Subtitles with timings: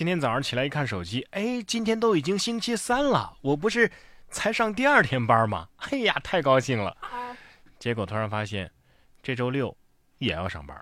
[0.00, 3.92] 今天早上起来一看手机，哎，今天都已经星期三了，我不是
[4.30, 5.68] 才上第二天班吗？
[5.76, 6.96] 哎呀，太高兴了。
[7.78, 8.70] 结果突然发现，
[9.22, 9.76] 这周六
[10.16, 10.74] 也要上班。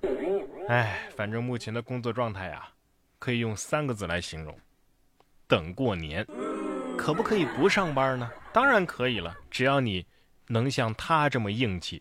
[0.69, 2.69] 哎，反正目前的工作状态呀，
[3.19, 4.57] 可以用三个字来形容：
[5.49, 6.25] 等过年。
[6.97, 8.31] 可不可以不上班呢？
[8.53, 10.07] 当然可以了，只要你
[10.47, 12.01] 能像他这么硬气。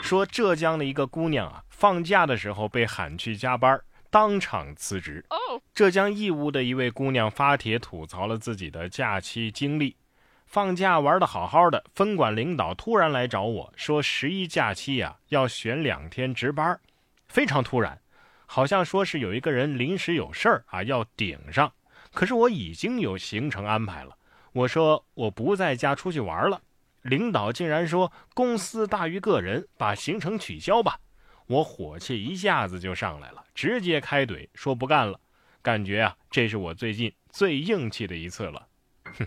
[0.00, 3.80] 说浙江的一个姑娘啊，放假的时候被喊去加班，
[4.12, 5.24] 当场辞职。
[5.72, 9.96] 浙江义乌的一位姑娘发帖吐槽了自己的假期经历：
[10.44, 16.78] 放假玩的好好的，分管领导突然来找我说十一假期呀要选两天值班，
[17.26, 17.98] 非常突然，
[18.44, 21.72] 好像说是有一个人临时有事儿啊要顶上，
[22.12, 24.14] 可是我已经有行程安排了。
[24.52, 26.60] 我说我不在家出去玩了，
[27.00, 30.98] 领导竟然说公司大于个人，把行程取消吧。
[31.52, 35.20] 我火气一下子就上来了，直接开怼说不干了。
[35.60, 38.66] 感觉啊，这是我最近最硬气的一次了。
[39.04, 39.26] 哼，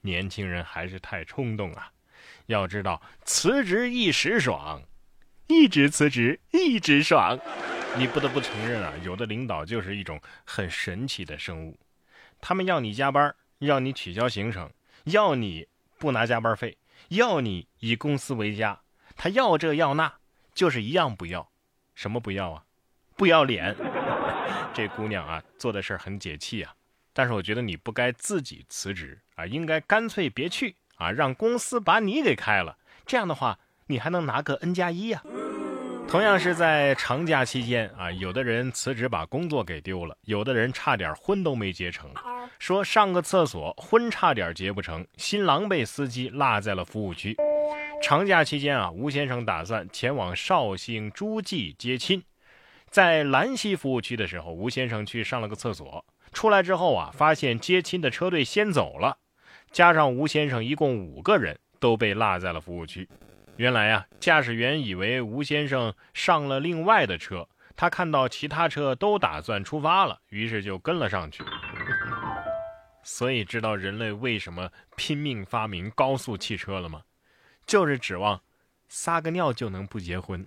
[0.00, 1.88] 年轻人还是太冲动啊！
[2.46, 4.82] 要知道辞职一时爽，
[5.46, 7.38] 一直辞职一直爽。
[7.96, 11.78] 你不得不承认啊，有的领导就是一种很神奇的生物，
[12.40, 13.32] 他们要你加班。
[13.60, 14.68] 要你取消行程，
[15.04, 16.76] 要你不拿加班费，
[17.10, 18.80] 要你以公司为家，
[19.14, 20.12] 他要这要那，
[20.54, 21.50] 就是一样不要，
[21.94, 22.64] 什么不要啊？
[23.16, 23.74] 不要脸！
[24.74, 26.72] 这姑娘啊，做的事儿很解气啊，
[27.12, 35.22] 但是我觉得你不该自己辞职啊，应该干脆别去啊，让公司把你给开了，这样的话你还能拿个 N 加一呀。
[36.08, 42.10] 同样是在长假期间啊，有的人辞职把工作给丢了，有的人差点婚都没结成。
[42.58, 47.36] 说上个厕所，婚差点结不成，新郎被司机落在了服务区。
[48.02, 52.22] 长假期间啊，吴先生打算前往绍兴诸暨接亲，
[52.90, 59.16] 在兰溪服务区的时候，吴先生去上了个厕所，出来之后啊，发现接亲的车队先走了，
[59.70, 63.08] 加上吴先生一共五个人都被落在了服务区。
[63.56, 71.44] 原来啊，驾驶员以为吴先生上了另外的车，他看到其他车都打算出发了，于是就跟了上去。
[73.04, 77.00] 所以知道人类为什么拼命发明高速汽车了吗？
[77.66, 78.40] 就是指望
[78.88, 80.46] 撒个尿就能不结婚。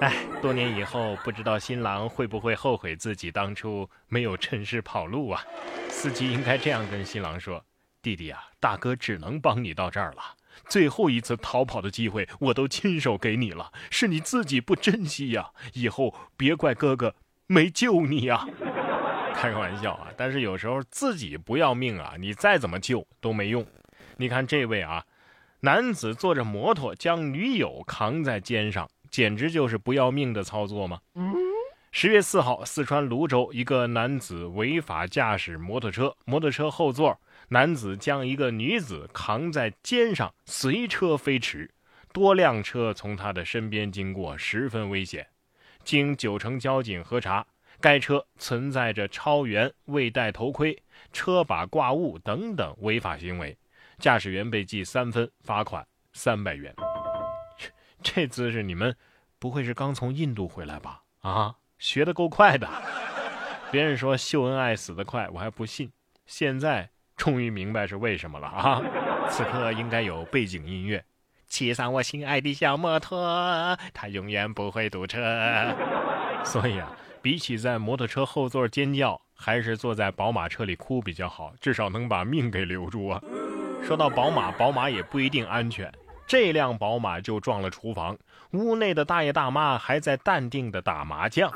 [0.00, 5.44] 哎，多年以后不知道新郎会不会后悔自己当初没有趁势跑路啊？
[5.88, 7.62] 司机应该这样跟新郎说
[8.00, 15.50] ：“弟弟啊，大哥只能帮你到这儿了，最后一次逃跑的机会我都亲手给你了，是你自己不珍惜呀！
[15.74, 17.14] 以后别怪哥哥
[17.46, 18.46] 没救你呀。
[19.36, 20.08] ”开个玩笑啊！
[20.16, 23.66] 但是有时候自己不要命啊，你再怎么救都没用。
[24.16, 25.04] 你看这位啊，
[25.62, 31.00] 男子坐着摩托将女友扛在肩上，简直就是不要命的操作吗？
[31.92, 41.70] 十月四号，四川泸州一个男子违法驾驶摩托车，摩托车后座男子将一个女子扛在肩上，随车飞驰，
[42.12, 45.26] 多辆车从他的身边经过，十分危险。
[45.84, 47.46] 经九城交警核查。
[47.82, 50.76] 该车存在着超员、未戴头盔、
[51.14, 53.56] 车把挂物等等违法行为，
[54.00, 56.74] 驾驶员被记三分，罚款三百元。
[58.02, 58.96] 这姿势你们
[59.38, 61.02] 不会是刚从印度回来吧？
[61.20, 62.66] 啊，学的够快的。
[63.70, 65.92] 别人说秀恩爱死得快，我还不信。
[66.26, 68.82] 现在终于明白是为什么了啊！
[69.28, 71.04] 此刻应该有背景音乐，
[71.46, 75.76] 骑上我心爱的小摩托，它永远不会堵车。
[76.44, 76.90] 所以啊。
[77.22, 83.20] 比起在摩托车后座尖叫，还是坐在宝马车里哭比较好，至少能把命给留住啊！
[83.82, 85.92] 说到宝马，宝马也不一定安全。
[86.26, 88.16] 这辆宝马就撞了厨房，
[88.52, 91.52] 屋内的大爷大妈还在淡定的打麻将。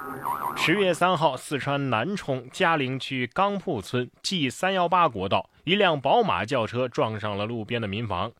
[0.56, 8.32] 十月三号，四川南充嘉陵区钢铺村 G 三幺八国道，一辆宝马轿车撞上了路边的民房，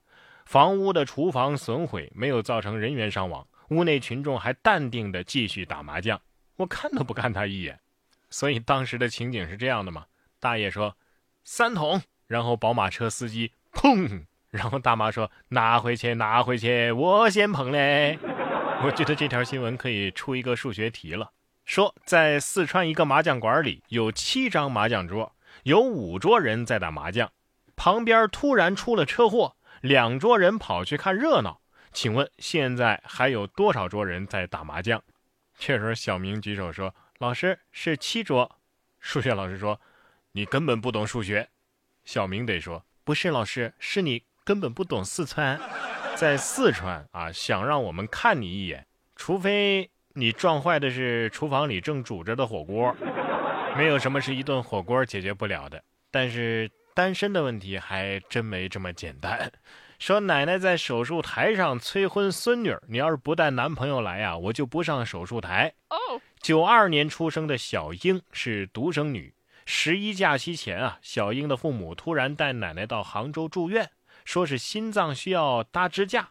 [0.45, 3.47] 房屋的厨房损毁，没有造成人员伤亡。
[3.69, 6.21] 屋内群众还淡定的继续打麻将。
[6.57, 7.79] 我看都不看他一眼，
[8.29, 10.05] 所以当时的情景是这样的嘛？
[10.41, 10.97] 大爷说
[11.45, 18.19] 三桶，然后宝马车司机砰，然后大妈说拿回去拿回去，我先捧嘞。
[18.85, 21.33] 我觉得这条新闻可以出一个数学题了，
[21.65, 27.31] 说在四川一个麻将馆里有七张麻将桌，有五桌人在打麻将，
[27.77, 31.61] 旁边突然出了车祸，两桌人跑去看热闹，
[31.93, 35.03] 请问现在还有多少桌人在打麻将？
[35.57, 38.59] 这时候，小明举手说：“老师是七桌。”
[38.99, 39.81] 数学老师说
[40.33, 41.49] ：“你根本不懂数学。”
[42.05, 45.61] 小明得说：“不是老师，是你根本不懂四川。
[46.17, 52.97] 在四川啊，想让我们看你一眼，除非你撞坏的是厨房里正煮着的火锅。”
[53.77, 55.83] 没有什么是一顿火锅解决不了的。
[56.11, 59.51] 但是单身的问题还真没这么简单。
[59.99, 65.75] 说奶奶在手术台上催婚孙女，你要是不带男朋友来呀，我就不上手术台。
[65.91, 65.97] 哦，
[66.41, 69.35] 九二年出生的小英是独生女。
[69.67, 73.91] 十一假期前啊，小英的父母突然带奶奶到杭州住院，
[74.25, 76.31] 说是心脏需要搭支架，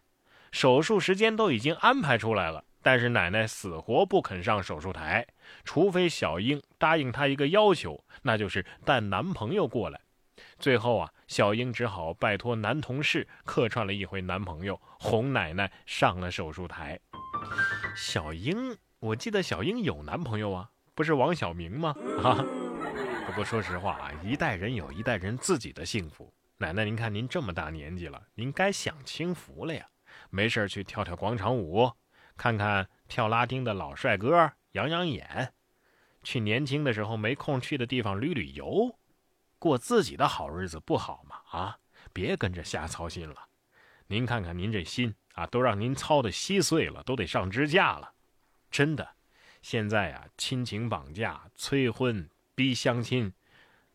[0.51, 5.25] 手术时间都已经安排出来了，但是奶奶死活不肯上手术台，
[5.63, 9.99] 除非小英答应她一个要求，那就是带男朋友过来。
[10.59, 16.99] 最后啊，小英只好拜托男同事客串了一回男朋友，哄奶奶上了手术台。
[17.95, 21.95] 小英，我记得小英有男朋友啊，不是王小明吗？
[22.23, 22.45] 啊。
[23.25, 26.31] 不过说实话啊，一代人有一代人自己的幸福。
[26.57, 29.87] 奶奶，您看您这么大年纪了，您该享清福了呀。
[30.29, 31.91] 没事去跳跳广场舞，
[32.35, 35.53] 看看跳拉丁的老帅哥，养养眼。
[36.21, 38.99] 去年轻的时候没空去的地方旅旅游，
[39.57, 41.37] 过自己的好日子不好吗？
[41.51, 41.79] 啊，
[42.11, 43.47] 别跟着瞎操心了。
[44.07, 48.13] 您看看您这心啊，都让您操的稀碎了，都得上支架了。
[48.69, 49.15] 真的，
[49.61, 52.29] 现在啊，亲情绑架、催婚。
[52.55, 53.31] 逼相亲，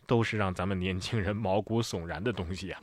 [0.06, 2.81] 都是让咱们年轻人毛骨悚然的东西啊。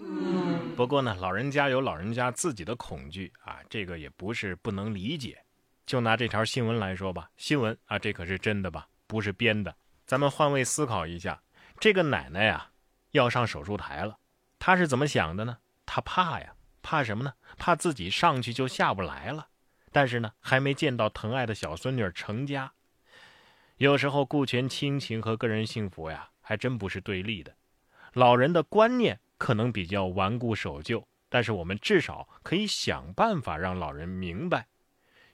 [0.75, 5.41] 不过呢，老人家有老人家自己的恐惧啊，这个也不是不能理解。
[5.85, 9.75] 就拿这条新闻来说吧，新闻啊，这可是真的吧，不是编的。
[10.05, 11.41] 咱们换位思考一下，
[11.79, 12.71] 这个奶奶呀，
[13.11, 14.17] 要上手术台了，
[14.59, 15.57] 她是怎么想的呢？
[15.85, 17.33] 她怕呀，怕什么呢？
[17.57, 19.47] 怕自己上去就下不来了。
[19.91, 22.73] 但是呢，还没见到疼爱的小孙女成家。
[23.77, 27.53] 有时候顾全亲情和个人幸福呀，还真不是对立的。
[28.13, 34.67] 老人的观念可能比较顽固守旧，但是我们至少可以想办法让老人明白：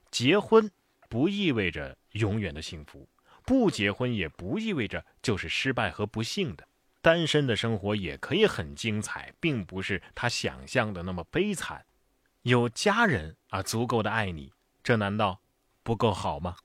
[0.10, 0.72] 结婚
[1.08, 3.08] 不意味着永远的幸福，
[3.46, 6.68] 不结婚也不意味着就是失败和不幸的。
[7.00, 11.86] 单身的生活也可以很精彩，并不是他想象的那么悲惨。
[12.42, 14.52] 有家人啊，足够的爱你，
[14.82, 15.42] 这难道
[15.84, 16.56] 不够好吗？